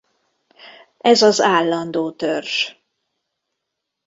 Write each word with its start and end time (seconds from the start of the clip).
Ez 0.97 1.21
az 1.21 1.41
állandó 1.41 2.11
törzs. 2.11 2.73